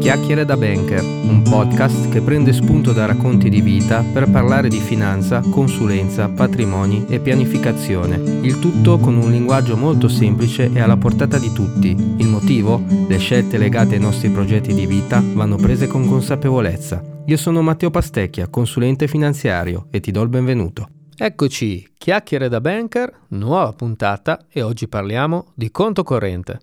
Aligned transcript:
Chiacchiere 0.00 0.46
da 0.46 0.56
Banker, 0.56 1.04
un 1.04 1.42
podcast 1.42 2.08
che 2.08 2.22
prende 2.22 2.54
spunto 2.54 2.94
da 2.94 3.04
racconti 3.04 3.50
di 3.50 3.60
vita 3.60 4.02
per 4.02 4.30
parlare 4.30 4.70
di 4.70 4.78
finanza, 4.78 5.40
consulenza, 5.40 6.26
patrimoni 6.30 7.04
e 7.06 7.20
pianificazione. 7.20 8.16
Il 8.16 8.58
tutto 8.60 8.98
con 8.98 9.16
un 9.16 9.30
linguaggio 9.30 9.76
molto 9.76 10.08
semplice 10.08 10.70
e 10.72 10.80
alla 10.80 10.96
portata 10.96 11.38
di 11.38 11.52
tutti. 11.52 11.90
Il 12.16 12.28
motivo? 12.28 12.82
Le 13.08 13.18
scelte 13.18 13.58
legate 13.58 13.96
ai 13.96 14.00
nostri 14.00 14.30
progetti 14.30 14.72
di 14.72 14.86
vita 14.86 15.22
vanno 15.34 15.56
prese 15.56 15.86
con 15.86 16.08
consapevolezza. 16.08 17.04
Io 17.26 17.36
sono 17.36 17.60
Matteo 17.60 17.90
Pastecchia, 17.90 18.48
consulente 18.48 19.06
finanziario 19.06 19.88
e 19.90 20.00
ti 20.00 20.10
do 20.10 20.22
il 20.22 20.30
benvenuto. 20.30 20.88
Eccoci, 21.14 21.86
Chiacchiere 21.98 22.48
da 22.48 22.62
Banker, 22.62 23.26
nuova 23.28 23.74
puntata 23.74 24.46
e 24.50 24.62
oggi 24.62 24.88
parliamo 24.88 25.52
di 25.54 25.70
conto 25.70 26.02
corrente. 26.02 26.60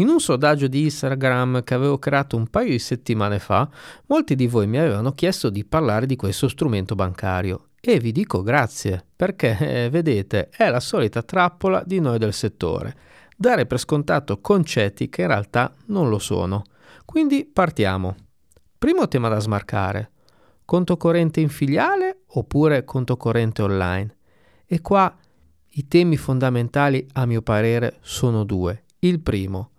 In 0.00 0.06
un 0.08 0.20
sondaggio 0.20 0.68
di 0.68 0.84
Instagram 0.84 1.64
che 1.64 1.74
avevo 1.74 1.98
creato 1.98 2.36
un 2.36 2.46
paio 2.46 2.70
di 2.70 2.78
settimane 2.78 3.40
fa, 3.40 3.68
molti 4.06 4.36
di 4.36 4.46
voi 4.46 4.68
mi 4.68 4.78
avevano 4.78 5.12
chiesto 5.12 5.50
di 5.50 5.64
parlare 5.64 6.06
di 6.06 6.14
questo 6.14 6.46
strumento 6.46 6.94
bancario 6.94 7.70
e 7.80 7.98
vi 7.98 8.12
dico 8.12 8.42
grazie 8.42 9.04
perché, 9.16 9.58
eh, 9.58 9.90
vedete, 9.90 10.50
è 10.50 10.70
la 10.70 10.78
solita 10.78 11.22
trappola 11.22 11.82
di 11.84 11.98
noi 11.98 12.18
del 12.18 12.32
settore, 12.32 12.94
dare 13.36 13.66
per 13.66 13.80
scontato 13.80 14.40
concetti 14.40 15.08
che 15.08 15.22
in 15.22 15.28
realtà 15.28 15.74
non 15.86 16.08
lo 16.08 16.20
sono. 16.20 16.62
Quindi 17.04 17.44
partiamo. 17.44 18.14
Primo 18.78 19.08
tema 19.08 19.28
da 19.28 19.40
smarcare. 19.40 20.12
Conto 20.64 20.96
corrente 20.96 21.40
in 21.40 21.48
filiale 21.48 22.20
oppure 22.34 22.84
conto 22.84 23.16
corrente 23.16 23.62
online? 23.62 24.16
E 24.64 24.80
qua 24.80 25.12
i 25.70 25.88
temi 25.88 26.16
fondamentali 26.16 27.04
a 27.14 27.26
mio 27.26 27.42
parere 27.42 27.96
sono 28.00 28.44
due. 28.44 28.84
Il 29.00 29.20
primo, 29.20 29.70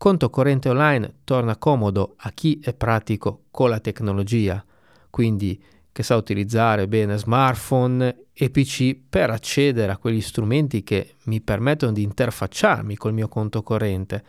Conto 0.00 0.30
corrente 0.30 0.70
online 0.70 1.16
torna 1.24 1.58
comodo 1.58 2.14
a 2.20 2.30
chi 2.30 2.58
è 2.64 2.72
pratico 2.72 3.42
con 3.50 3.68
la 3.68 3.80
tecnologia, 3.80 4.64
quindi 5.10 5.62
che 5.92 6.02
sa 6.02 6.16
utilizzare 6.16 6.88
bene 6.88 7.18
smartphone 7.18 8.28
e 8.32 8.48
PC 8.48 8.96
per 9.10 9.28
accedere 9.28 9.92
a 9.92 9.98
quegli 9.98 10.22
strumenti 10.22 10.82
che 10.82 11.16
mi 11.24 11.42
permettono 11.42 11.92
di 11.92 12.02
interfacciarmi 12.02 12.96
col 12.96 13.12
mio 13.12 13.28
conto 13.28 13.62
corrente. 13.62 14.24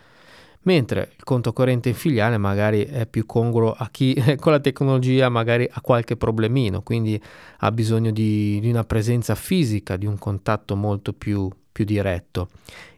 Mentre 0.64 1.12
il 1.16 1.24
conto 1.24 1.54
corrente 1.54 1.88
in 1.88 1.94
filiale 1.94 2.36
magari 2.36 2.84
è 2.84 3.06
più 3.06 3.24
congruo 3.24 3.72
a 3.72 3.88
chi 3.90 4.14
con 4.38 4.52
la 4.52 4.60
tecnologia 4.60 5.30
magari 5.30 5.66
ha 5.72 5.80
qualche 5.80 6.18
problemino, 6.18 6.82
quindi 6.82 7.18
ha 7.60 7.72
bisogno 7.72 8.10
di, 8.10 8.60
di 8.60 8.68
una 8.68 8.84
presenza 8.84 9.34
fisica, 9.34 9.96
di 9.96 10.04
un 10.04 10.18
contatto 10.18 10.76
molto 10.76 11.14
più, 11.14 11.50
più 11.72 11.84
diretto. 11.84 12.50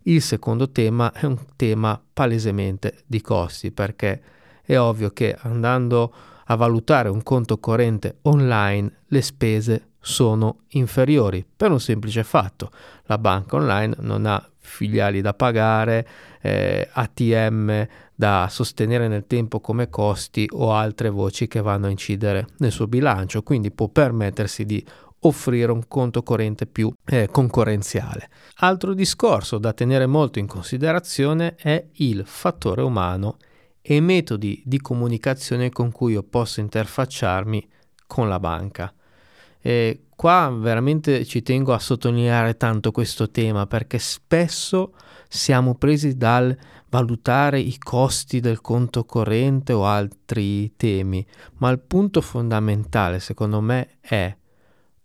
Il 0.03 0.21
secondo 0.21 0.71
tema 0.71 1.13
è 1.13 1.25
un 1.25 1.39
tema 1.57 2.01
palesemente 2.13 3.05
di 3.07 3.21
costi 3.21 3.71
perché 3.71 4.21
è 4.63 4.77
ovvio 4.79 5.11
che 5.11 5.37
andando 5.41 6.13
a 6.47 6.57
valutare 6.57 7.09
un 7.09 7.23
conto 7.23 7.59
corrente 7.59 8.19
online 8.23 9.03
le 9.07 9.23
spese 9.23 9.89
sono 10.01 10.59
inferiori 10.69 11.47
per 11.57 11.71
un 11.71 11.81
semplice 11.81 12.25
fatto. 12.25 12.71
La 13.05 13.17
banca 13.17 13.57
online 13.57 13.95
non 14.01 14.27
ha 14.27 14.47
filiali 14.59 15.21
da 15.21 15.33
pagare, 15.33 16.07
eh, 16.43 16.89
ATM 16.93 17.87
da 18.15 18.49
sostenere 18.51 19.09
nel 19.09 19.27
tempo 19.27 19.61
come 19.61 19.89
costi 19.89 20.49
o 20.53 20.73
altre 20.73 21.09
voci 21.09 21.49
che 21.49 21.61
vanno 21.61 21.87
a 21.87 21.91
incidere 21.91 22.49
nel 22.59 22.73
suo 22.73 22.87
bilancio, 22.87 23.43
quindi 23.43 23.71
può 23.71 23.89
permettersi 23.89 24.65
di 24.65 24.85
offrire 25.27 25.73
un 25.73 25.87
conto 25.89 26.23
corrente 26.23 26.67
più 26.67 26.93
eh, 27.05 27.29
concorrenziale. 27.31 28.29
Altro 28.57 28.95
discorso 28.95 29.59
da 29.59 29.73
tenere 29.73 30.07
molto 30.07 30.39
in 30.39 30.47
considerazione 30.47 31.55
è 31.57 31.87
il 31.95 32.23
fattore 32.27 32.83
umano 32.83 33.37
e 33.81 33.97
i 33.97 34.01
metodi 34.01 34.63
di 34.65 34.81
comunicazione 34.81 35.71
con 35.71 35.93
cui 35.93 36.13
io 36.13 36.23
posso 36.23 36.61
interfacciarmi 36.61 37.69
con 38.07 38.29
la 38.29 38.41
banca. 38.41 38.93
E 39.61 40.05
qua 40.15 40.55
veramente 40.55 41.25
ci 41.25 41.43
tengo 41.43 41.73
a 41.73 41.79
sottolineare 41.79 42.57
tanto 42.57 42.91
questo 42.93 43.31
tema 43.31 43.67
perché 43.67 43.99
spesso 43.99 44.95
siamo 45.29 45.75
presi 45.75 46.17
dal 46.17 46.57
valutare 46.91 47.59
i 47.59 47.77
costi 47.79 48.41
del 48.41 48.61
conto 48.61 49.05
corrente 49.05 49.73
o 49.73 49.87
altri 49.87 50.77
temi, 50.77 51.27
ma 51.55 51.71
il 51.71 51.81
punto 51.81 52.21
fondamentale 52.21 53.19
secondo 53.21 53.61
me 53.61 53.97
è 54.01 54.37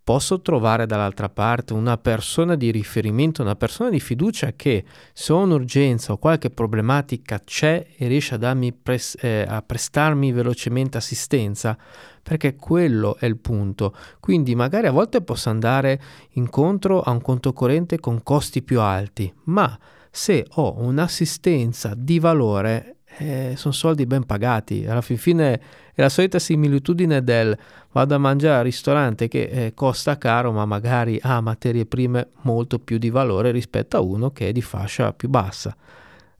posso 0.10 0.42
trovare 0.42 0.88
dall'altra 0.88 1.30
parte 1.30 1.74
una 1.74 1.96
persona 2.00 2.56
di 2.56 2.72
riferimento, 2.72 3.44
una 3.44 3.56
persona 3.56 3.92
di 3.92 4.00
fiducia 4.00 4.54
che 4.54 4.84
se 5.14 5.32
ho 5.32 5.38
un'urgenza 5.38 6.14
o 6.14 6.18
qualche 6.18 6.50
problematica 6.50 7.40
c'è 7.46 7.86
e 7.96 8.08
riesce 8.08 8.34
a, 8.34 8.58
pres- 8.82 9.18
eh, 9.22 9.46
a 9.48 9.62
prestarmi 9.62 10.32
velocemente 10.32 10.98
assistenza, 10.98 11.78
perché 12.24 12.56
quello 12.56 13.18
è 13.20 13.28
il 13.28 13.38
punto. 13.38 13.96
Quindi 14.20 14.56
magari 14.56 14.88
a 14.88 14.92
volte 14.92 15.22
posso 15.22 15.52
andare 15.52 16.02
incontro 16.32 17.02
a 17.02 17.12
un 17.12 17.22
conto 17.22 17.54
corrente 17.54 18.00
con 18.00 18.24
costi 18.24 18.64
più 18.64 18.82
alti, 18.82 19.32
ma 19.44 19.78
se 20.10 20.44
ho 20.56 20.74
un'assistenza 20.80 21.94
di 21.96 22.18
valore 22.18 22.96
eh, 23.18 23.54
sono 23.56 23.74
soldi 23.74 24.06
ben 24.06 24.26
pagati. 24.26 24.86
Alla 24.88 25.02
fin 25.02 25.18
fine 25.18 25.62
è 25.94 26.02
la 26.02 26.10
solita 26.10 26.40
similitudine 26.40 27.24
del 27.24 27.58
vado 27.92 28.16
a 28.16 28.18
mangiare 28.18 28.58
al 28.58 28.64
ristorante 28.64 29.28
che 29.28 29.44
eh, 29.44 29.74
costa 29.74 30.18
caro 30.18 30.52
ma 30.52 30.66
magari 30.66 31.20
ha 31.22 31.42
materie 31.42 31.86
prime 31.86 32.30
molto 32.42 32.80
più 32.80 32.98
di 32.98 33.10
valore 33.10 33.52
rispetto 33.52 33.98
a 33.98 34.02
uno 34.02 34.32
che 34.32 34.50
è 34.50 34.52
di 34.52 34.62
fascia 34.62 35.14
più 35.14 35.30
bassa. 35.30 35.76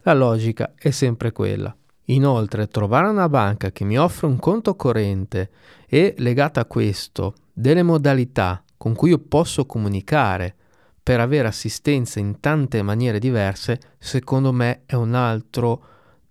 La 0.04 0.14
logica 0.14 0.74
è 0.76 0.92
sempre 0.92 1.32
quella. 1.32 1.76
Inoltre, 2.06 2.68
trovare 2.68 3.08
una 3.08 3.30
banca 3.30 3.72
che 3.72 3.84
mi 3.84 3.98
offre 3.98 4.28
un 4.28 4.40
conto 4.40 4.76
corrente 4.76 5.50
e 5.88 6.16
legata 6.18 6.62
a 6.62 6.66
questo 6.66 7.36
delle 7.54 7.84
modalità 7.84 8.64
con 8.78 8.96
cui 8.96 9.10
io 9.10 9.20
posso 9.20 9.66
comunicare 9.66 10.56
per 11.04 11.20
avere 11.20 11.48
assistenza 11.48 12.20
in 12.20 12.40
tante 12.40 12.82
maniere 12.82 13.20
diverse, 13.20 13.80
secondo 13.98 14.54
me 14.54 14.84
è 14.86 14.96
un 14.96 15.14
altro 15.16 15.84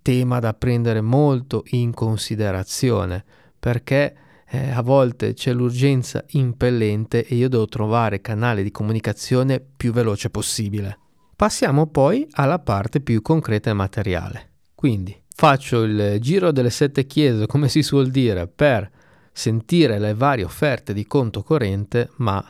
tema 0.03 0.39
da 0.39 0.55
prendere 0.55 1.01
molto 1.01 1.65
in 1.71 1.93
considerazione 1.93 3.25
perché 3.59 4.15
eh, 4.51 4.71
a 4.71 4.83
volte 4.83 5.35
c'è 5.35 5.53
l'urgenza 5.53 6.25
impellente 6.29 7.27
e 7.27 7.35
io 7.35 7.49
devo 7.49 7.67
trovare 7.67 8.21
canale 8.21 8.63
di 8.63 8.71
comunicazione 8.71 9.61
più 9.61 9.93
veloce 9.93 10.31
possibile. 10.31 10.99
Passiamo 11.37 11.87
poi 11.87 12.27
alla 12.33 12.59
parte 12.59 13.01
più 13.01 13.21
concreta 13.23 13.71
e 13.71 13.75
materiale. 13.75 14.51
Quindi 14.75 15.17
faccio 15.35 15.83
il 15.83 16.19
giro 16.21 16.51
delle 16.51 16.71
sette 16.71 17.07
chiese, 17.07 17.47
come 17.47 17.69
si 17.69 17.83
suol 17.83 18.09
dire, 18.09 18.49
per 18.49 18.91
sentire 19.33 19.99
le 19.99 20.15
varie 20.15 20.45
offerte 20.45 20.93
di 20.93 21.07
conto 21.07 21.43
corrente, 21.43 22.11
ma 22.17 22.43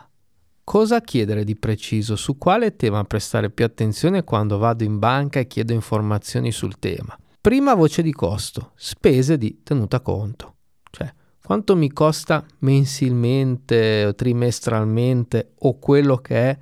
cosa 0.65 1.01
chiedere 1.01 1.45
di 1.45 1.57
preciso? 1.57 2.17
Su 2.17 2.39
quale 2.39 2.77
tema 2.77 3.05
prestare 3.05 3.51
più 3.51 3.65
attenzione 3.65 4.25
quando 4.25 4.57
vado 4.57 4.85
in 4.85 4.99
banca 4.99 5.41
e 5.41 5.47
chiedo 5.47 5.73
informazioni 5.73 6.51
sul 6.51 6.79
tema? 6.79 7.19
Prima 7.41 7.75
voce 7.75 8.03
di 8.03 8.12
costo, 8.12 8.72
spese 8.75 9.38
di 9.38 9.62
tenuta 9.62 10.00
conto, 10.00 10.56
cioè 10.91 11.12
quanto 11.41 11.76
mi 11.76 11.93
costa 11.93 12.44
mensilmente 12.59 14.12
trimestralmente 14.16 15.53
o 15.60 15.78
quello 15.78 16.16
che 16.16 16.50
è 16.50 16.59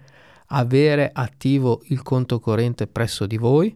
avere 0.49 1.11
attivo 1.13 1.81
il 1.87 2.03
conto 2.03 2.41
corrente 2.41 2.87
presso 2.87 3.27
di 3.27 3.39
voi? 3.39 3.75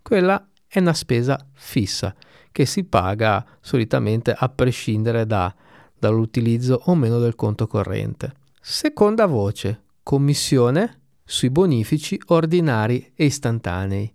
Quella 0.00 0.48
è 0.68 0.78
una 0.78 0.94
spesa 0.94 1.44
fissa 1.54 2.14
che 2.52 2.66
si 2.66 2.84
paga 2.84 3.44
solitamente 3.60 4.32
a 4.32 4.48
prescindere 4.48 5.26
da, 5.26 5.52
dall'utilizzo 5.98 6.82
o 6.84 6.94
meno 6.94 7.18
del 7.18 7.34
conto 7.34 7.66
corrente. 7.66 8.32
Seconda 8.60 9.26
voce, 9.26 9.82
commissione 10.04 11.00
sui 11.24 11.50
bonifici 11.50 12.18
ordinari 12.26 13.12
e 13.16 13.24
istantanei. 13.24 14.14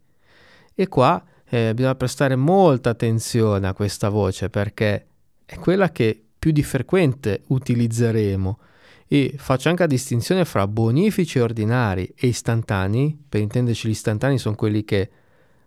E 0.73 0.87
qua 0.87 1.21
eh, 1.49 1.73
bisogna 1.73 1.95
prestare 1.95 2.35
molta 2.35 2.91
attenzione 2.91 3.67
a 3.67 3.73
questa 3.73 4.09
voce 4.09 4.49
perché 4.49 5.07
è 5.45 5.55
quella 5.57 5.91
che 5.91 6.21
più 6.39 6.51
di 6.51 6.63
frequente 6.63 7.43
utilizzeremo 7.47 8.59
e 9.07 9.35
faccio 9.37 9.69
anche 9.69 9.83
la 9.83 9.87
distinzione 9.87 10.45
fra 10.45 10.67
bonifici 10.67 11.39
ordinari 11.39 12.11
e 12.15 12.27
istantanei, 12.27 13.17
per 13.29 13.41
intenderci 13.41 13.87
gli 13.87 13.91
istantanei 13.91 14.37
sono 14.37 14.55
quelli 14.55 14.83
che 14.83 15.09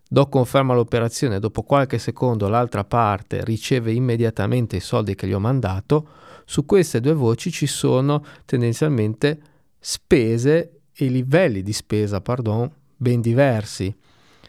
do 0.09 0.29
conferma 0.29 0.73
all'operazione, 0.73 1.39
dopo 1.39 1.62
qualche 1.62 1.99
secondo 1.99 2.49
l'altra 2.49 2.85
parte 2.85 3.45
riceve 3.45 3.93
immediatamente 3.93 4.77
i 4.77 4.81
soldi 4.81 5.15
che 5.15 5.27
gli 5.27 5.33
ho 5.33 5.41
mandato, 5.41 6.09
su 6.45 6.65
queste 6.65 7.00
due 7.00 7.12
voci 7.12 7.50
ci 7.50 7.67
sono 7.67 8.25
tendenzialmente 8.45 9.41
spese 9.79 10.81
e 10.93 11.06
livelli 11.06 11.62
di 11.62 11.73
spesa, 11.73 12.21
pardon, 12.21 12.71
ben 12.97 13.21
diversi. 13.21 13.95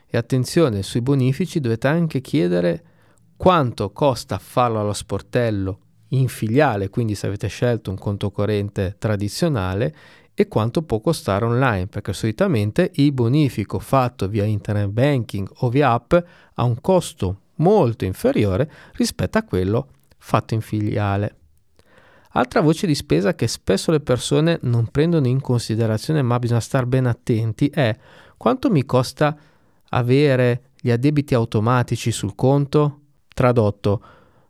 E 0.09 0.17
attenzione, 0.17 0.83
sui 0.83 1.01
bonifici 1.01 1.59
dovete 1.59 1.87
anche 1.87 2.21
chiedere 2.21 2.83
quanto 3.35 3.91
costa 3.91 4.37
farlo 4.37 4.79
allo 4.79 4.93
sportello 4.93 5.79
in 6.09 6.29
filiale, 6.29 6.89
quindi 6.89 7.13
se 7.13 7.27
avete 7.27 7.47
scelto 7.47 7.89
un 7.89 7.97
conto 7.97 8.31
corrente 8.31 8.95
tradizionale, 8.97 9.95
e 10.39 10.47
quanto 10.47 10.83
può 10.83 10.99
costare 10.99 11.45
online, 11.45 11.87
perché 11.87 12.13
solitamente 12.13 12.91
il 12.95 13.11
bonifico 13.11 13.79
fatto 13.79 14.27
via 14.27 14.43
internet 14.43 14.89
banking 14.89 15.49
o 15.57 15.69
via 15.69 15.91
app 15.91 16.13
ha 16.53 16.63
un 16.63 16.79
costo 16.79 17.39
molto 17.55 18.05
inferiore 18.05 18.71
rispetto 18.93 19.39
a 19.39 19.43
quello 19.43 19.87
fatto 20.19 20.53
in 20.53 20.61
filiale. 20.61 21.35
Altra 22.33 22.61
voce 22.61 22.85
di 22.85 22.93
spesa 22.93 23.33
che 23.33 23.47
spesso 23.47 23.89
le 23.89 23.99
persone 23.99 24.59
non 24.61 24.89
prendono 24.89 25.25
in 25.25 25.41
considerazione 25.41 26.21
ma 26.21 26.37
bisogna 26.37 26.59
stare 26.59 26.85
ben 26.85 27.07
attenti 27.07 27.67
è 27.69 27.97
quanto 28.37 28.69
mi 28.69 28.85
costa 28.85 29.35
avere 29.89 30.71
gli 30.79 30.91
addebiti 30.91 31.33
automatici 31.33 32.11
sul 32.11 32.35
conto? 32.35 33.01
Tradotto, 33.33 34.01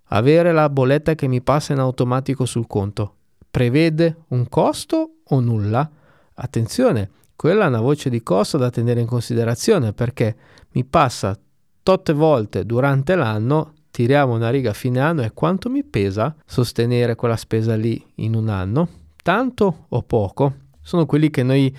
avere 0.05 0.51
la 0.51 0.69
bolletta 0.69 1.15
che 1.15 1.27
mi 1.27 1.41
passa 1.41 1.73
in 1.73 1.79
automatico 1.79 2.45
sul 2.45 2.67
conto 2.67 3.15
prevede 3.49 4.25
un 4.29 4.47
costo 4.49 5.13
o 5.23 5.39
nulla? 5.39 5.89
Attenzione, 6.35 7.09
quella 7.35 7.65
è 7.65 7.67
una 7.67 7.81
voce 7.81 8.09
di 8.09 8.21
costo 8.21 8.57
da 8.57 8.69
tenere 8.69 9.01
in 9.01 9.07
considerazione 9.07 9.93
perché 9.93 10.35
mi 10.73 10.85
passa 10.85 11.37
totte 11.81 12.13
volte 12.13 12.65
durante 12.65 13.15
l'anno, 13.15 13.73
tiriamo 13.89 14.35
una 14.35 14.49
riga 14.49 14.69
a 14.69 14.73
fine 14.73 14.99
anno 14.99 15.23
e 15.23 15.31
quanto 15.33 15.69
mi 15.69 15.83
pesa 15.83 16.35
sostenere 16.45 17.15
quella 17.15 17.35
spesa 17.35 17.75
lì 17.75 18.03
in 18.15 18.35
un 18.35 18.49
anno? 18.49 18.89
Tanto 19.23 19.85
o 19.89 20.03
poco? 20.03 20.53
Sono 20.81 21.05
quelli 21.05 21.29
che 21.29 21.43
noi 21.43 21.75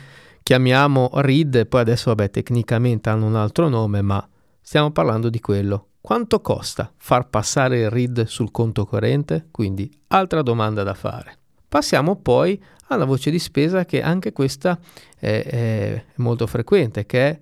chiamiamo 0.48 1.10
RID 1.12 1.66
poi 1.66 1.82
adesso 1.82 2.08
vabbè 2.08 2.30
tecnicamente 2.30 3.10
hanno 3.10 3.26
un 3.26 3.36
altro 3.36 3.68
nome 3.68 4.00
ma 4.00 4.26
stiamo 4.62 4.90
parlando 4.92 5.28
di 5.28 5.40
quello. 5.40 5.88
Quanto 6.00 6.40
costa 6.40 6.90
far 6.96 7.28
passare 7.28 7.80
il 7.80 7.90
RID 7.90 8.24
sul 8.24 8.50
conto 8.50 8.86
corrente? 8.86 9.48
Quindi 9.50 9.92
altra 10.06 10.40
domanda 10.40 10.82
da 10.82 10.94
fare. 10.94 11.36
Passiamo 11.68 12.16
poi 12.16 12.58
alla 12.86 13.04
voce 13.04 13.30
di 13.30 13.38
spesa 13.38 13.84
che 13.84 14.00
anche 14.00 14.32
questa 14.32 14.78
è, 15.18 15.44
è 15.44 16.04
molto 16.14 16.46
frequente, 16.46 17.04
che 17.04 17.28
è 17.28 17.40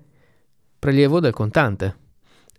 prelievo 0.76 1.20
del 1.20 1.32
contante. 1.32 1.96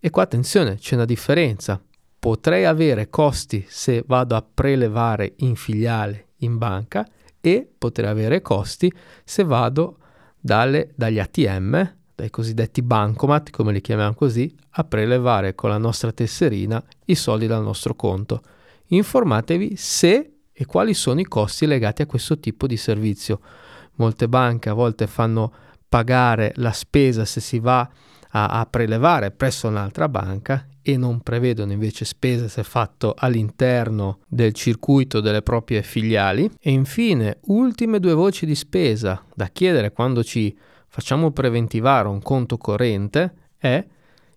E 0.00 0.08
qua 0.08 0.22
attenzione, 0.22 0.76
c'è 0.76 0.94
una 0.94 1.04
differenza. 1.04 1.78
Potrei 2.18 2.64
avere 2.64 3.10
costi 3.10 3.66
se 3.68 4.02
vado 4.06 4.34
a 4.34 4.42
prelevare 4.42 5.34
in 5.40 5.56
filiale 5.56 6.28
in 6.36 6.56
banca 6.56 7.06
e 7.38 7.68
potrei 7.76 8.08
avere 8.08 8.40
costi 8.40 8.90
se 9.24 9.44
vado 9.44 9.98
dalle, 10.40 10.92
dagli 10.94 11.18
ATM, 11.18 11.94
dai 12.14 12.30
cosiddetti 12.30 12.82
bancomat, 12.82 13.50
come 13.50 13.72
li 13.72 13.80
chiamiamo 13.80 14.14
così, 14.14 14.52
a 14.70 14.84
prelevare 14.84 15.54
con 15.54 15.70
la 15.70 15.78
nostra 15.78 16.12
tesserina 16.12 16.82
i 17.06 17.14
soldi 17.14 17.46
dal 17.46 17.62
nostro 17.62 17.94
conto. 17.94 18.42
Informatevi 18.88 19.76
se 19.76 20.32
e 20.52 20.66
quali 20.66 20.94
sono 20.94 21.20
i 21.20 21.24
costi 21.24 21.66
legati 21.66 22.02
a 22.02 22.06
questo 22.06 22.40
tipo 22.40 22.66
di 22.66 22.76
servizio. 22.76 23.40
Molte 23.96 24.28
banche 24.28 24.68
a 24.68 24.72
volte 24.72 25.06
fanno 25.06 25.52
pagare 25.88 26.52
la 26.56 26.72
spesa 26.72 27.24
se 27.24 27.40
si 27.40 27.60
va 27.60 27.80
a, 27.80 27.90
a 28.30 28.66
prelevare 28.68 29.30
presso 29.30 29.68
un'altra 29.68 30.08
banca 30.08 30.66
e 30.82 30.96
non 30.96 31.20
prevedono 31.20 31.72
invece 31.72 32.04
spese 32.04 32.48
se 32.48 32.62
fatto 32.62 33.14
all'interno 33.16 34.20
del 34.26 34.52
circuito 34.52 35.20
delle 35.20 35.42
proprie 35.42 35.82
filiali. 35.82 36.50
E 36.60 36.70
infine, 36.70 37.38
ultime 37.46 38.00
due 38.00 38.14
voci 38.14 38.46
di 38.46 38.54
spesa 38.54 39.22
da 39.34 39.46
chiedere 39.48 39.92
quando 39.92 40.22
ci 40.22 40.56
facciamo 40.88 41.30
preventivare 41.30 42.08
un 42.08 42.22
conto 42.22 42.56
corrente 42.56 43.34
è 43.58 43.84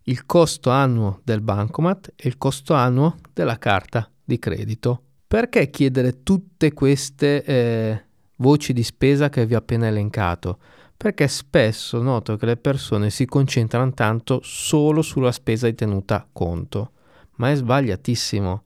il 0.03 0.25
costo 0.25 0.69
annuo 0.69 1.21
del 1.23 1.41
bancomat 1.41 2.13
e 2.15 2.27
il 2.27 2.37
costo 2.37 2.73
annuo 2.73 3.17
della 3.33 3.57
carta 3.57 4.09
di 4.23 4.39
credito 4.39 5.03
perché 5.31 5.69
chiedere 5.69 6.23
tutte 6.23 6.73
queste 6.73 7.41
eh, 7.45 8.03
voci 8.39 8.73
di 8.73 8.83
spesa 8.83 9.29
che 9.29 9.45
vi 9.45 9.55
ho 9.55 9.59
appena 9.59 9.87
elencato? 9.87 10.57
Perché 11.01 11.27
spesso 11.27 11.99
noto 11.99 12.35
che 12.35 12.45
le 12.45 12.57
persone 12.57 13.09
si 13.09 13.25
concentrano 13.25 13.91
tanto 13.91 14.39
solo 14.43 15.01
sulla 15.01 15.31
spesa 15.31 15.65
di 15.65 15.73
tenuta 15.73 16.27
conto, 16.31 16.91
ma 17.37 17.49
è 17.49 17.55
sbagliatissimo, 17.55 18.63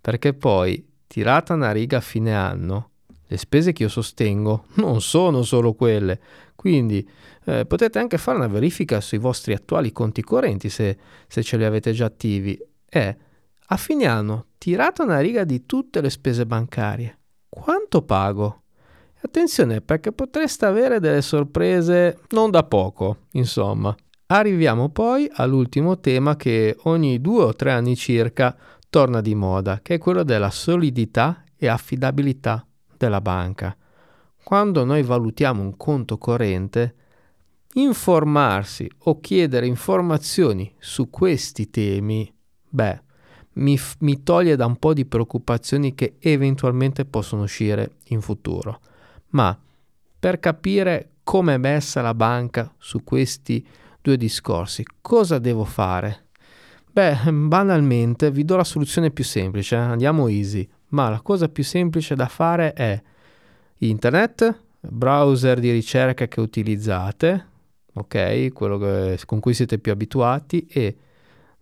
perché 0.00 0.34
poi, 0.34 0.84
tirata 1.06 1.54
una 1.54 1.70
riga 1.70 1.98
a 1.98 2.00
fine 2.00 2.34
anno, 2.34 2.90
le 3.28 3.36
spese 3.36 3.70
che 3.70 3.84
io 3.84 3.88
sostengo 3.88 4.64
non 4.82 5.00
sono 5.00 5.44
solo 5.44 5.74
quelle, 5.74 6.18
quindi 6.56 7.08
eh, 7.44 7.66
potete 7.66 8.00
anche 8.00 8.18
fare 8.18 8.38
una 8.38 8.48
verifica 8.48 9.00
sui 9.00 9.18
vostri 9.18 9.54
attuali 9.54 9.92
conti 9.92 10.22
correnti 10.22 10.68
se, 10.68 10.98
se 11.28 11.44
ce 11.44 11.56
li 11.56 11.64
avete 11.64 11.92
già 11.92 12.06
attivi. 12.06 12.58
È 12.84 13.16
a 13.64 13.76
fine 13.76 14.06
anno, 14.06 14.46
tirata 14.58 15.04
una 15.04 15.20
riga 15.20 15.44
di 15.44 15.64
tutte 15.66 16.00
le 16.00 16.10
spese 16.10 16.46
bancarie. 16.46 17.16
Quanto 17.48 18.02
pago? 18.02 18.62
Attenzione 19.26 19.80
perché 19.80 20.12
potreste 20.12 20.66
avere 20.66 21.00
delle 21.00 21.20
sorprese 21.20 22.20
non 22.28 22.52
da 22.52 22.62
poco, 22.62 23.22
insomma. 23.32 23.92
Arriviamo 24.26 24.88
poi 24.90 25.28
all'ultimo 25.32 25.98
tema 25.98 26.36
che 26.36 26.76
ogni 26.84 27.20
due 27.20 27.42
o 27.42 27.52
tre 27.52 27.72
anni 27.72 27.96
circa 27.96 28.56
torna 28.88 29.20
di 29.20 29.34
moda, 29.34 29.80
che 29.82 29.94
è 29.94 29.98
quello 29.98 30.22
della 30.22 30.50
solidità 30.50 31.42
e 31.56 31.66
affidabilità 31.66 32.64
della 32.96 33.20
banca. 33.20 33.76
Quando 34.44 34.84
noi 34.84 35.02
valutiamo 35.02 35.60
un 35.60 35.76
conto 35.76 36.18
corrente, 36.18 36.94
informarsi 37.74 38.88
o 39.06 39.18
chiedere 39.18 39.66
informazioni 39.66 40.72
su 40.78 41.10
questi 41.10 41.68
temi, 41.68 42.32
beh, 42.68 43.02
mi, 43.54 43.76
mi 43.98 44.22
toglie 44.22 44.54
da 44.54 44.66
un 44.66 44.76
po' 44.76 44.94
di 44.94 45.04
preoccupazioni 45.04 45.96
che 45.96 46.14
eventualmente 46.20 47.04
possono 47.04 47.42
uscire 47.42 47.96
in 48.10 48.20
futuro. 48.20 48.80
Ma 49.30 49.58
per 50.18 50.38
capire 50.40 51.10
come 51.22 51.54
è 51.54 51.58
messa 51.58 52.02
la 52.02 52.14
banca 52.14 52.72
su 52.78 53.02
questi 53.04 53.66
due 54.00 54.16
discorsi, 54.16 54.84
cosa 55.00 55.38
devo 55.38 55.64
fare? 55.64 56.26
Beh, 56.92 57.30
banalmente 57.30 58.30
vi 58.30 58.44
do 58.44 58.56
la 58.56 58.64
soluzione 58.64 59.10
più 59.10 59.24
semplice, 59.24 59.74
eh? 59.74 59.80
andiamo 59.80 60.28
easy, 60.28 60.66
ma 60.88 61.08
la 61.08 61.20
cosa 61.20 61.48
più 61.48 61.64
semplice 61.64 62.14
da 62.14 62.28
fare 62.28 62.72
è 62.72 63.02
internet, 63.78 64.62
browser 64.80 65.58
di 65.60 65.70
ricerca 65.70 66.26
che 66.28 66.40
utilizzate, 66.40 67.46
ok, 67.92 68.52
quello 68.52 68.78
che, 68.78 69.18
con 69.26 69.40
cui 69.40 69.52
siete 69.52 69.78
più 69.78 69.92
abituati 69.92 70.66
e 70.66 70.96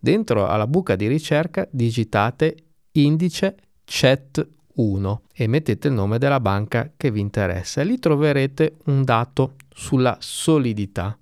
Dentro 0.04 0.46
alla 0.46 0.66
buca 0.66 0.96
di 0.96 1.06
ricerca 1.06 1.66
digitate 1.70 2.56
indice 2.92 3.56
CET 3.84 4.46
1 4.74 5.22
e 5.32 5.46
mettete 5.46 5.88
il 5.88 5.94
nome 5.94 6.18
della 6.18 6.40
banca 6.40 6.90
che 6.96 7.10
vi 7.10 7.20
interessa 7.20 7.82
lì 7.82 7.98
troverete 7.98 8.76
un 8.86 9.04
dato 9.04 9.54
sulla 9.68 10.16
solidità. 10.20 11.16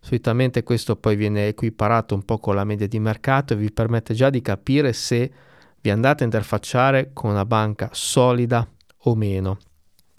Solitamente 0.00 0.62
questo 0.62 0.96
poi 0.96 1.16
viene 1.16 1.48
equiparato 1.48 2.14
un 2.14 2.24
po' 2.24 2.38
con 2.38 2.54
la 2.54 2.64
media 2.64 2.86
di 2.86 2.98
mercato 2.98 3.52
e 3.52 3.56
vi 3.56 3.70
permette 3.70 4.14
già 4.14 4.30
di 4.30 4.40
capire 4.40 4.92
se 4.92 5.30
vi 5.80 5.90
andate 5.90 6.22
a 6.22 6.26
interfacciare 6.26 7.10
con 7.12 7.30
una 7.30 7.44
banca 7.44 7.90
solida 7.92 8.66
o 9.02 9.14
meno. 9.14 9.58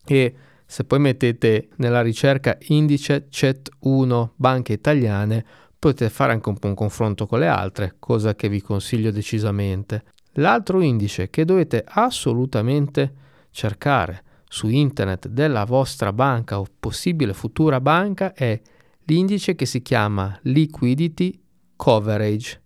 E 0.06 0.36
se 0.66 0.84
poi 0.84 1.00
mettete 1.00 1.70
nella 1.78 2.02
ricerca 2.02 2.58
indice 2.68 3.28
CET 3.30 3.70
1 3.80 4.34
banche 4.36 4.74
italiane 4.74 5.46
potete 5.80 6.10
fare 6.10 6.34
anche 6.34 6.50
un 6.50 6.60
po' 6.60 6.68
un 6.68 6.76
confronto 6.76 7.26
con 7.26 7.40
le 7.40 7.48
altre, 7.48 7.96
cosa 7.98 8.36
che 8.36 8.50
vi 8.50 8.62
consiglio 8.62 9.12
decisamente. 9.12 10.04
L'altro 10.34 10.82
indice 10.82 11.30
che 11.30 11.46
dovete 11.46 11.84
assolutamente 11.86 13.14
cercare 13.52 14.24
su 14.48 14.68
internet 14.68 15.28
della 15.28 15.64
vostra 15.66 16.12
banca 16.12 16.60
o 16.60 16.66
possibile 16.80 17.34
futura 17.34 17.80
banca 17.80 18.34
è 18.34 18.60
l'indice 19.04 19.56
che 19.56 19.66
si 19.66 19.82
chiama 19.82 20.38
Liquidity 20.44 21.40
Coverage. 21.76 22.62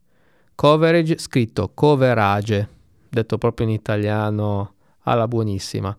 Coverage 0.56 1.18
scritto 1.18 1.72
coverage, 1.74 2.70
detto 3.10 3.38
proprio 3.38 3.68
in 3.68 3.74
italiano 3.74 4.76
alla 5.04 5.28
buonissima. 5.28 5.96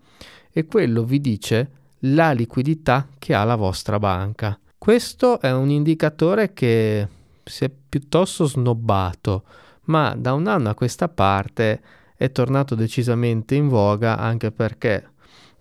E 0.51 0.67
quello 0.67 1.05
vi 1.05 1.21
dice 1.21 1.71
la 2.01 2.33
liquidità 2.33 3.09
che 3.19 3.35
ha 3.35 3.45
la 3.45 3.57
vostra 3.57 3.99
banca. 3.99 4.59
Questo 4.77 5.41
è 5.41 5.53
un 5.53 5.71
indicatore 5.71 6.53
che 6.53 7.09
si 7.43 7.65
è 7.65 7.71
piuttosto 7.71 8.45
snobbato, 8.45 9.45
ma 9.85 10.15
da 10.17 10.33
un 10.33 10.47
anno 10.47 10.71
a 10.71 10.75
questa 10.75 11.09
parte 11.09 11.81
è 12.17 12.31
tornato 12.31 12.75
decisamente 12.75 13.55
in 13.55 13.69
voga 13.69 14.19
anche 14.19 14.51
perché 14.51 15.11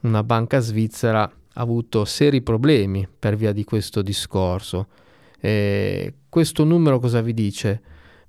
una 0.01 0.23
banca 0.23 0.59
svizzera 0.59 1.23
ha 1.23 1.61
avuto 1.61 2.05
seri 2.05 2.41
problemi 2.41 3.07
per 3.07 3.35
via 3.35 3.51
di 3.51 3.63
questo 3.63 4.01
discorso. 4.01 4.87
E 5.39 6.13
questo 6.29 6.63
numero 6.63 6.99
cosa 6.99 7.21
vi 7.21 7.33
dice? 7.33 7.81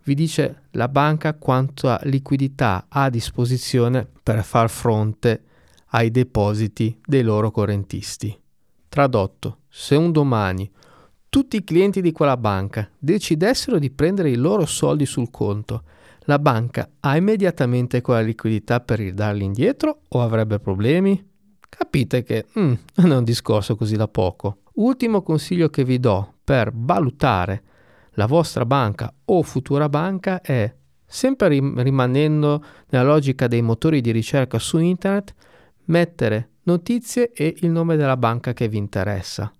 Vi 0.04 0.14
dice 0.14 0.64
la 0.72 0.88
banca 0.88 1.34
quanta 1.34 1.98
liquidità 2.04 2.86
ha 2.88 3.04
a 3.04 3.10
disposizione 3.10 4.06
per 4.22 4.44
far 4.44 4.68
fronte 4.68 5.42
ai 5.88 6.10
depositi 6.10 6.98
dei 7.04 7.22
loro 7.22 7.50
correntisti. 7.50 8.36
Tradotto, 8.88 9.60
se 9.68 9.94
un 9.94 10.12
domani 10.12 10.70
tutti 11.34 11.56
i 11.56 11.64
clienti 11.64 12.00
di 12.00 12.12
quella 12.12 12.36
banca 12.36 12.88
decidessero 12.96 13.80
di 13.80 13.90
prendere 13.90 14.30
i 14.30 14.36
loro 14.36 14.66
soldi 14.66 15.04
sul 15.04 15.32
conto, 15.32 15.82
la 16.26 16.38
banca 16.38 16.88
ha 17.00 17.16
immediatamente 17.16 18.00
quella 18.02 18.20
liquidità 18.20 18.78
per 18.78 19.00
ridarli 19.00 19.42
indietro 19.42 20.02
o 20.10 20.22
avrebbe 20.22 20.60
problemi? 20.60 21.28
Capite 21.68 22.22
che 22.22 22.46
mm, 22.56 22.72
non 23.02 23.10
è 23.10 23.16
un 23.16 23.24
discorso 23.24 23.74
così 23.74 23.96
da 23.96 24.06
poco. 24.06 24.58
Ultimo 24.74 25.22
consiglio 25.22 25.70
che 25.70 25.82
vi 25.82 25.98
do 25.98 26.34
per 26.44 26.70
valutare 26.72 27.62
la 28.10 28.26
vostra 28.26 28.64
banca 28.64 29.12
o 29.24 29.42
futura 29.42 29.88
banca 29.88 30.40
è 30.40 30.72
sempre 31.04 31.48
rimanendo 31.48 32.64
nella 32.90 33.04
logica 33.06 33.48
dei 33.48 33.60
motori 33.60 34.00
di 34.00 34.12
ricerca 34.12 34.60
su 34.60 34.78
internet, 34.78 35.34
mettere 35.86 36.50
notizie 36.62 37.32
e 37.32 37.56
il 37.62 37.70
nome 37.70 37.96
della 37.96 38.16
banca 38.16 38.52
che 38.52 38.68
vi 38.68 38.76
interessa. 38.76 39.52